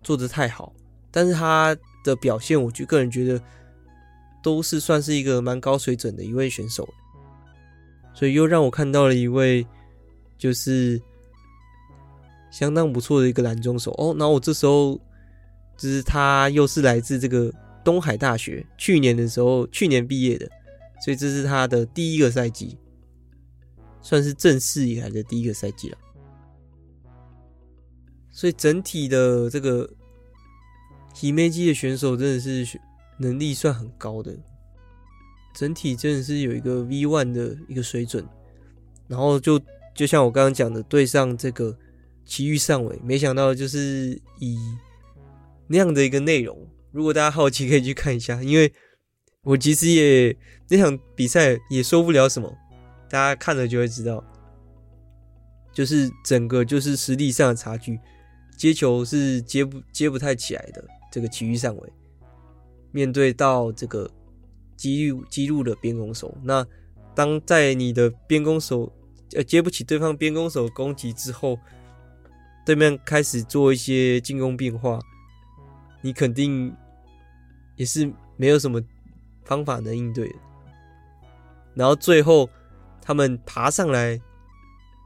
[0.01, 0.73] 做得太好。
[1.11, 3.41] 但是他的表现，我就个人觉得
[4.43, 6.88] 都是算是一个蛮高水准的一位选手。
[8.13, 9.65] 所以又让我看到了一位，
[10.38, 11.01] 就是
[12.49, 14.15] 相当不错的一个蓝中手哦。
[14.17, 14.99] 然后我这时候
[15.75, 17.51] 就是他又是来自这个
[17.83, 20.49] 东海大学，去年的时候去年毕业的，
[21.03, 22.77] 所以这是他的第一个赛季，
[24.05, 25.97] 算是正式以来的第一个赛季了。
[28.31, 29.89] 所以整体的这个
[31.15, 32.79] Himeji 的选手真的是
[33.17, 34.37] 能力算很高的。
[35.55, 38.23] 整体真的是有一个 V One 的一个水准，
[39.07, 39.59] 然后就
[39.95, 41.75] 就像我刚刚讲的，对上这个
[42.25, 44.59] 奇遇上尾，没想到就是以
[45.65, 46.55] 那样的一个内容，
[46.91, 48.71] 如果大家好奇，可以去看一下，因为
[49.41, 50.37] 我其实也
[50.67, 52.55] 那场比赛也说不了什么，
[53.15, 54.21] 大家看了就会知道，
[55.71, 57.97] 就是整个就是实力上的差距，
[58.58, 60.84] 接球是接不接不太起来的。
[61.10, 61.93] 这个琦玉上位
[62.91, 64.12] 面对到这个
[64.75, 66.67] 激怒激入的边攻手，那
[67.15, 68.91] 当在你的边攻手
[69.34, 71.58] 呃接不起对方边攻手攻击之后，
[72.65, 74.99] 对面开始做一些进攻变化，
[76.01, 76.75] 你肯定。
[77.78, 78.82] 也是没有什么
[79.43, 80.36] 方法能应对的。
[81.73, 82.49] 然后最后
[83.05, 84.19] 他们爬上来，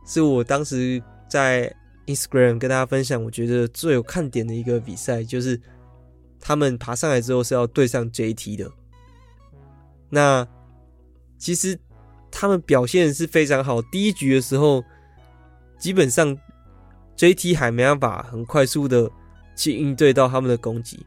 [0.05, 1.71] 是我当时在
[2.07, 5.59] Instagram 跟大家分享，我觉得最有看点的一个比赛，就是
[6.39, 8.71] 他们爬上来之后是要对上 JT 的。
[10.09, 10.47] 那
[11.37, 11.77] 其实
[12.31, 14.83] 他们表现是非常好，第一局的时候
[15.77, 16.35] 基本上
[17.17, 19.11] JT 还没办法很快速的
[19.55, 21.05] 去应对到他们的攻击。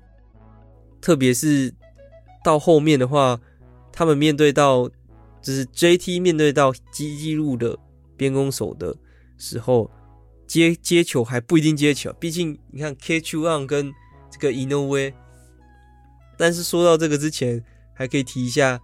[1.01, 1.75] 特别是
[2.45, 3.41] 到后面的话，
[3.91, 4.89] 他们面对到
[5.43, 7.79] 就是 JT 面对到激激路的
[8.17, 8.97] 边攻手的
[9.37, 9.91] 时候，
[10.47, 13.93] 接接球还不一定接球，毕竟你看 K-1 跟
[14.31, 15.13] 这个 Inoue。
[16.39, 17.63] 但是说到这个之前，
[17.95, 18.81] 还可以提一下，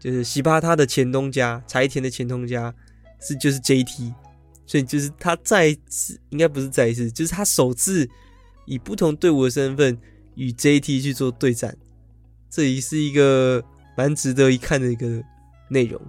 [0.00, 2.74] 就是西巴他的前东家柴田的前东家
[3.20, 4.14] 是就是 JT，
[4.66, 8.08] 所以就是他再次应该不是再一次，就是他首次
[8.66, 9.98] 以不同队伍的身份。
[10.36, 11.78] 与 JT 去做对战，
[12.50, 13.64] 这也是一个
[13.96, 15.22] 蛮值得一看的一个
[15.68, 16.00] 内容。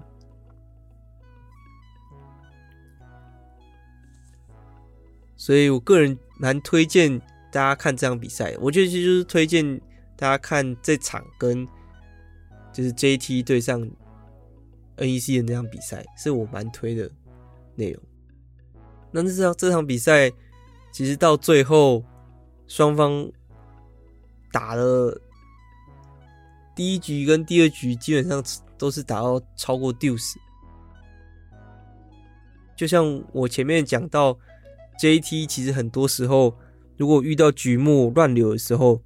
[5.35, 7.19] 所以我个人蛮推荐
[7.51, 8.55] 大家看这场比赛。
[8.59, 9.79] 我觉得其实就是推荐
[10.15, 11.67] 大家看这场跟
[12.73, 13.81] 就是 JT 对上
[14.97, 17.09] NEC 的那场比赛，是我蛮推的
[17.75, 18.03] 内容。
[19.11, 20.31] 那这场这场比赛
[20.91, 22.03] 其实到最后
[22.67, 23.31] 双方。
[24.51, 25.21] 打了
[26.73, 28.41] 第一局跟第二局，基本上
[28.77, 30.35] 都是打到超过 Duce，。
[32.75, 34.37] 就像我前面讲到
[35.01, 36.57] ，JT 其实很多时候，
[36.97, 39.01] 如果遇到局末乱流的时候，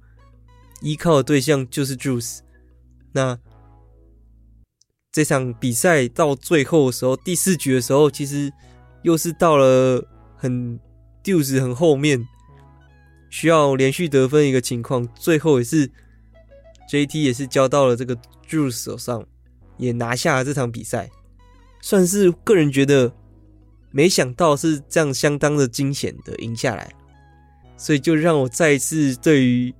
[0.82, 2.40] 依靠的对象就是 juice。
[3.12, 3.38] 那
[5.12, 8.52] 这场比赛到最后的时候，第四局的时候，其实
[9.02, 10.04] 又是到了
[10.36, 10.78] 很
[11.22, 12.26] deuce 很后面。
[13.32, 15.88] 需要连续得分一个情况，最后也是
[16.90, 18.16] JT 也是交到了这个
[18.48, 19.24] Juice 手上，
[19.80, 21.10] 也拿下了这场比赛，
[21.80, 23.12] 算是个人觉得
[23.90, 26.92] 没想到是这样相当的惊险的赢下来，
[27.76, 29.74] 所以就让我再次对于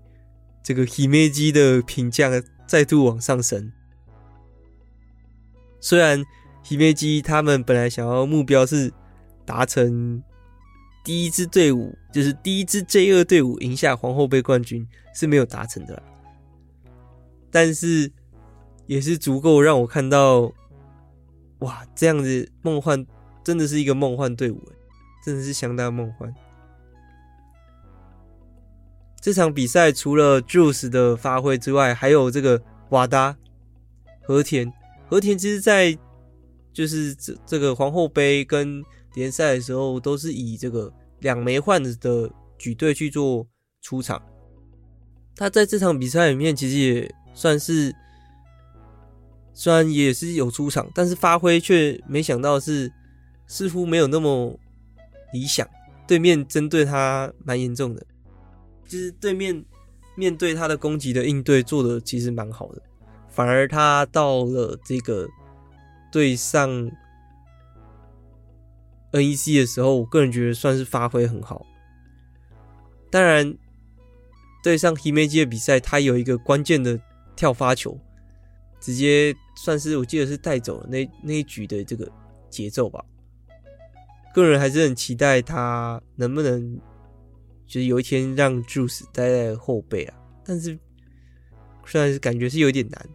[0.62, 2.30] 这个 Himeji 的评价
[2.66, 3.72] 再度往上升。
[5.80, 6.24] 虽然
[6.64, 8.92] Himeji 他们本来想要目标是
[9.44, 10.22] 达成。
[11.02, 16.00] 第一支队伍就是第一支 J 二队伍赢下皇后杯冠军是没有达成的，
[17.50, 18.12] 但是
[18.90, 20.52] 也是足够让我看到，
[21.60, 23.06] 哇，这样子梦幻
[23.44, 24.60] 真的是一个梦幻队伍，
[25.24, 26.34] 真的是相当梦幻。
[29.20, 33.36] 这场比赛除了 Juice 的发挥之外，还有这个瓦达
[34.22, 34.72] 和田
[35.06, 35.96] 和田，其实在
[36.72, 38.84] 就是这这个皇后杯跟。
[39.14, 43.44] 联赛的时候都是以这个两枚换的举队去做
[43.82, 44.22] 出场，
[45.34, 47.92] 他在这场比赛里面其实也算是，
[49.60, 52.90] 虽然也是有出场，但是发挥却没想到是
[53.46, 54.58] 似乎没有那么
[55.34, 55.68] 理想。
[56.08, 58.06] 对面针对他蛮严重的，
[58.88, 59.62] 就是对面
[60.16, 62.80] 面对他的攻击的应对做的其实蛮好的，
[63.28, 65.28] 反而他到了这个
[66.10, 66.90] 对上。
[69.12, 71.66] NEC 的时候，我个人觉得算是发挥很好。
[73.10, 73.58] 当然，
[74.62, 76.98] 对上 Himeji 的比赛，他有一个关键的
[77.34, 77.98] 跳发球，
[78.80, 82.10] 直接算是我记得是带走了那那一局的这个
[82.48, 83.04] 节奏吧。
[84.34, 86.78] 个人还是很期待他能不能，
[87.66, 90.14] 就是有一天让 Juice 待在后背啊。
[90.44, 90.78] 但是，
[91.84, 93.08] 虽然是感觉是有点难。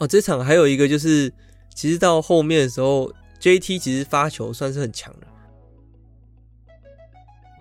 [0.00, 1.32] 哦，这场还有一个就是。
[1.74, 3.08] 其实到后面的时候
[3.38, 5.26] ，JT 其实发球算是很强的。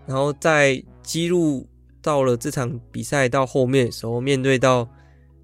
[0.08, 1.68] 然后在记录
[2.02, 4.90] 到了这场比赛到后面的时候，面对到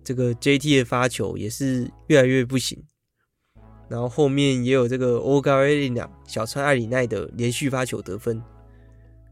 [0.03, 2.83] 这个 JT 的发球也是越来越不行。
[3.89, 8.41] 然后后面也有这个 Oga Elina 小川爱里奈的连续发球得分，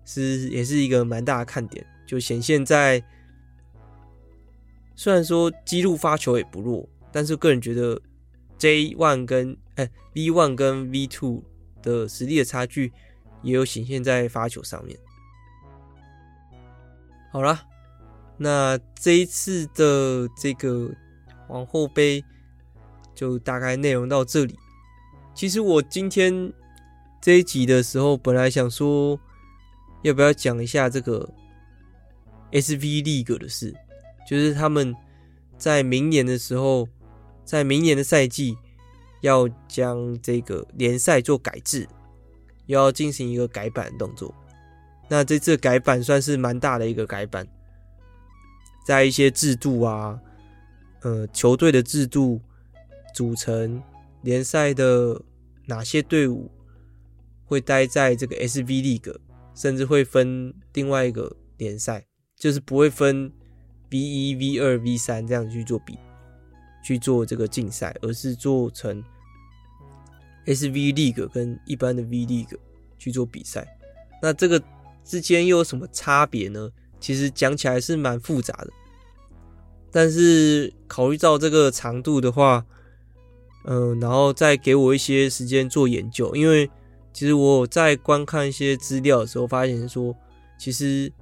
[0.06, 3.04] 是也是一个蛮大的看点，就显现在
[4.96, 8.02] 虽然说记录发球也不弱，但是个人觉得。
[8.62, 11.44] J one 跟哎 V one 跟 V two
[11.82, 12.94] 的实力的差距
[13.42, 14.96] 也有显现在发球上面。
[17.32, 17.60] 好了，
[18.44, 20.90] 那这一次的这个
[21.48, 22.26] 皇后杯
[23.14, 24.58] 就大概内容到这里。
[25.36, 26.52] 其实我今天
[27.22, 29.20] 这一集的时候，本来想说
[30.02, 31.30] 要不要讲一下这个
[32.52, 33.76] SV League 的事，
[34.28, 34.96] 就是他们
[35.56, 36.88] 在明年的时候，
[37.46, 38.58] 在明年的赛季
[39.22, 41.88] 要将这个联赛做改制，
[42.66, 44.34] 要进行一个改版动作。
[45.08, 47.48] 那这次改版算是蛮大的一个改版，
[48.86, 50.20] 在一些制度啊，
[51.02, 52.42] 呃，球队的制度
[53.14, 53.82] 组成。
[54.24, 55.20] 联赛的
[55.66, 56.52] 哪些队伍
[57.44, 59.18] 会待在这个 SV League，
[59.56, 62.06] 甚至会分另外一个联赛，
[62.38, 63.34] 就是不会分
[63.90, 65.98] V 一、V 二、V 三这样去做比，
[66.84, 69.04] 去做这个竞赛，而是做成
[70.46, 72.56] SV League 跟一般的 V League
[73.00, 73.68] 去做比赛。
[74.22, 74.64] 那这个
[75.04, 76.70] 之间又有什么差别呢？
[77.02, 78.70] 其实讲起来是蛮复杂的，
[79.92, 82.66] 但是考虑到这个长度的话。
[83.64, 86.68] 嗯，然后再给我一些时间做研究，因为
[87.14, 90.16] 其实我在观看一些资料的时候，发现说，
[90.58, 91.14] 其实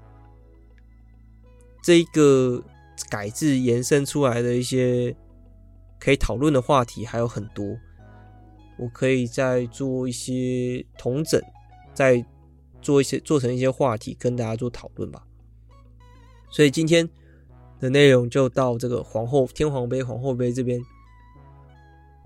[1.84, 2.64] 这个
[3.10, 5.14] 改制延伸出来的一些
[6.00, 7.78] 可以讨论的话题还有很多，
[8.78, 11.44] 我可以再做一些统整，
[11.94, 12.26] 再
[12.82, 15.22] 做一些做成一些话题跟大家做讨论吧。
[16.50, 17.08] 所以今天
[17.80, 20.82] 的内容就到这个皇后天皇杯、皇后杯这边。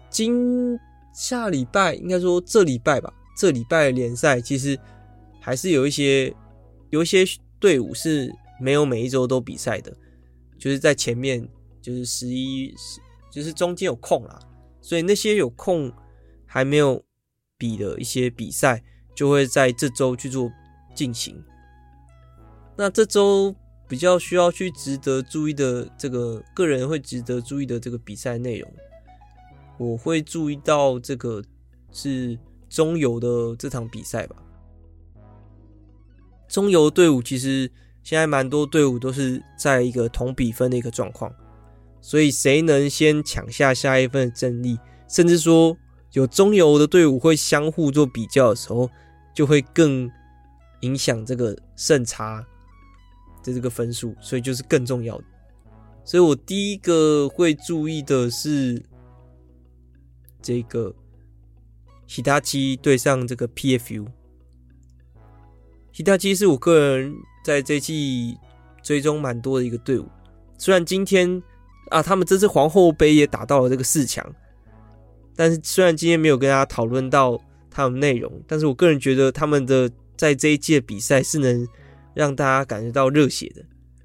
[0.09, 0.78] 今
[1.13, 4.80] 下礼拜应该说这礼拜吧，这礼拜联赛其实
[5.39, 6.34] 还是有一些
[6.89, 7.26] 有一些
[7.59, 9.95] 队伍是没有每一周都比赛的，
[10.59, 11.47] 就是在前面
[11.82, 12.74] 就是十一，
[13.32, 14.39] 就是中间有空啦，
[14.82, 15.91] 所以那些有空
[16.45, 17.03] 还没有
[17.57, 18.84] 比的一些比赛
[19.15, 20.51] 就会在这周去做
[20.93, 21.43] 进行。
[22.78, 23.55] 那这周
[23.88, 28.71] 比较需要去值得注意的这个个人会值得注意的这个比赛内容。
[29.77, 31.43] 我会注意到这个
[31.91, 32.38] 是
[32.69, 34.36] 中游的这场比赛吧。
[36.47, 37.69] 中游队伍其实
[38.03, 41.34] 现在蛮多队伍都是在一个同比分的一个状况，
[42.01, 44.77] 所以谁能先抢下下一份的胜利，
[45.07, 45.75] 甚至说
[46.11, 48.89] 有中游的队伍会相互做比较的时候，
[49.34, 50.09] 就会更
[50.81, 52.45] 影响这个胜差
[53.43, 55.23] 的这个分数，所以就是更重要的。
[56.03, 58.81] 所以我第一个会注意的是。
[60.45, 60.93] 这个
[62.05, 64.05] 希塔基对上这个 PFU，
[65.93, 67.15] 希塔基是我个人
[67.45, 68.37] 在这季
[68.81, 70.05] 追踪蛮多的一个队伍。
[70.57, 71.41] 虽然今天
[71.91, 74.35] 啊，他们这次皇后杯也打到了这个四强，
[75.33, 77.39] 但是虽然今天没有跟大家讨论到
[77.71, 81.65] 他们内容，但是我个人觉得他们的在这一届比赛是能
[82.14, 83.64] 让大家感觉到热血的，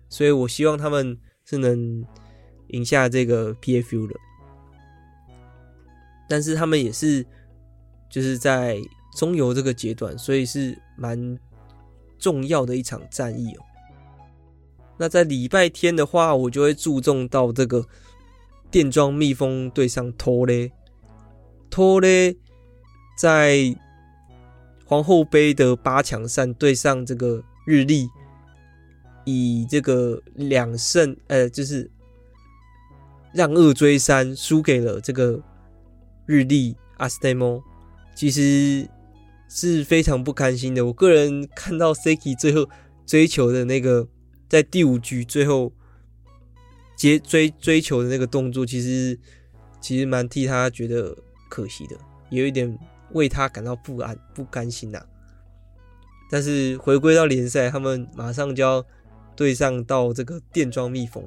[0.09, 2.05] 所以我希望他们是能
[2.69, 4.15] 赢下这个 PFU 的。
[6.29, 7.25] 但是他们也是，
[8.11, 8.79] 就是在
[9.17, 11.39] 中游这个阶段，所以是蛮
[12.19, 13.65] 重要的一场战役哦。
[14.99, 17.87] 那在礼拜天的话，我就会注重到这个
[18.71, 20.71] 电装蜜蜂对上托雷。
[21.71, 22.37] 托雷
[23.17, 23.75] 在
[24.85, 28.09] 皇后杯的八强赛对上这个日立，
[29.27, 31.91] 以这个两胜，呃，就是
[33.35, 35.43] 让二追三，输给了这个。
[36.31, 37.65] 日立阿斯蒂莫
[38.15, 38.87] 其实
[39.49, 40.85] 是非常不甘心的。
[40.85, 42.69] 我个人看到 Siki 最后
[43.07, 44.07] 追求的那个，
[44.47, 45.73] 在第五局最后
[46.95, 49.19] 接追追求的那个动作，其实
[49.81, 51.17] 其实蛮替他觉得
[51.49, 51.97] 可惜的，
[52.29, 52.79] 有一点
[53.13, 55.03] 为他感到不安不甘心呐、
[56.31, 58.85] 但是回归到联赛，他们马上就要
[59.35, 61.25] 对上到这个电装蜜蜂。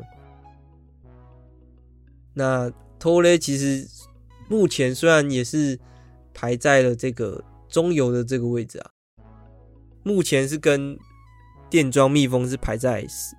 [2.34, 3.88] 那托雷其实。
[4.50, 5.80] 目前虽然也是
[6.34, 8.92] 排在了这个中游的这个位置啊，
[10.04, 11.00] 目前是跟
[11.70, 13.34] 电装蜜蜂是排在四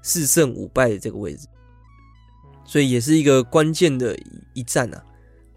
[0.00, 1.46] 四胜五败的这个位置，
[2.64, 4.16] 所以也是一个关键的
[4.54, 5.04] 一战啊。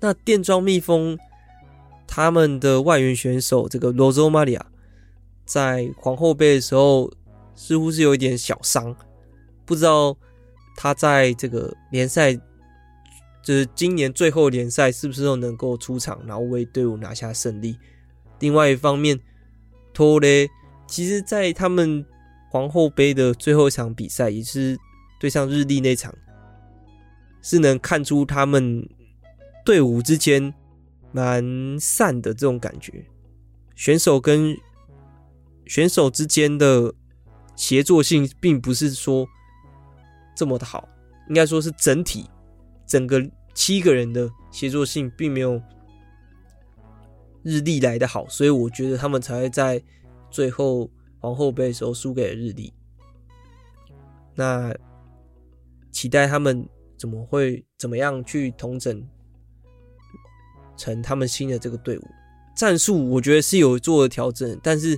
[0.01, 1.17] 那电装蜜蜂
[2.05, 4.65] 他们的外援选手这个罗佐玛利亚
[5.47, 7.11] 在皇后杯的时候
[7.55, 8.95] 似乎是有一点小伤，
[9.65, 10.15] 不知道
[10.75, 12.39] 他在这个联赛。
[13.43, 17.77] 就是今年最后联赛是不是都能够出场，然后为队伍拿下胜利？
[18.39, 19.17] 另外一方面，
[19.93, 20.49] 托雷
[20.85, 22.05] 其实在他们
[22.51, 24.77] 皇后杯的最后一场比赛，也是
[25.17, 26.13] 对上日立那场，
[27.41, 28.85] 是能看出他们
[29.63, 30.53] 队伍之间
[31.13, 33.05] 蛮散的这种感觉，
[33.75, 34.53] 选手跟
[35.67, 36.93] 选手之间的
[37.55, 39.27] 协作性并不是说
[40.35, 40.87] 这么的好，
[41.27, 42.29] 应该说是整体
[42.85, 43.21] 整个
[43.53, 45.61] 七个人的协作性并没有
[47.43, 49.81] 日立来的好，所以我觉得他们才会在
[50.29, 50.89] 最后
[51.19, 52.73] 皇后杯的时候输给了日立。
[54.35, 54.73] 那
[55.91, 59.07] 期待他们怎么会怎么样去统整
[60.77, 62.07] 成他们新的这个队伍。
[62.55, 64.95] 战术我觉得是有做了调整，但是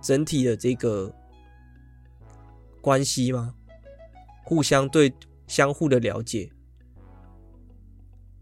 [0.00, 1.12] 整体的这个
[2.80, 3.54] 关系嘛，
[4.44, 5.12] 互相对
[5.46, 6.50] 相互的了解，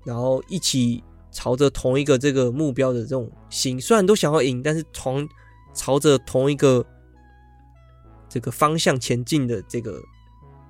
[0.04, 5.28] 然后一起朝着同一个这个目标的这种心，虽然都想要赢，但是从
[5.74, 6.84] 朝着同一个
[8.28, 10.02] 这个方向前进的这个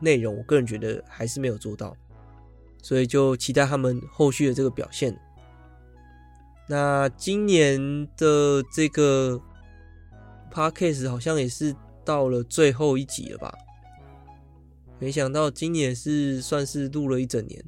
[0.00, 1.96] 内容，我个人觉得还是没有做到，
[2.82, 5.18] 所以就期待他们后续的这个表现。
[6.68, 9.40] 那今年的这个
[10.52, 11.74] Podcast 好像也是
[12.04, 13.52] 到了最后一集了吧？
[14.98, 17.64] 没想到今年是算是录了一整年。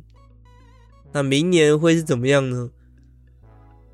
[1.13, 2.71] 那明年会是怎么样呢？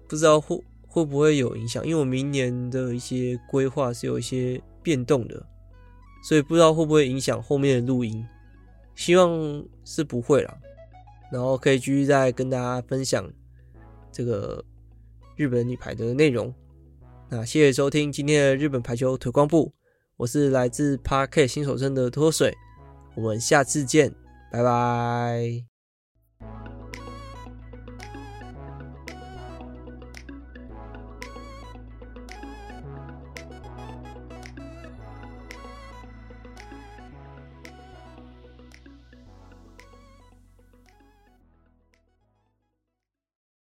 [0.08, 1.84] 不知道会会不会有影响？
[1.86, 5.46] 因为我明年的一些规划是有一些变动的，
[6.22, 8.26] 所以不知道会不会影响后面的录音。
[8.94, 10.56] 希望是不会啦。
[11.30, 13.30] 然后可以继续再跟大家分享
[14.10, 14.64] 这个。
[15.38, 16.50] 日本女排的内容，
[17.28, 19.72] 那谢谢收听今天的日本排球推广部，
[20.16, 22.54] 我是来自 Park 新手村的脱水，
[23.16, 24.14] 我们下次见，
[24.52, 25.75] 拜拜。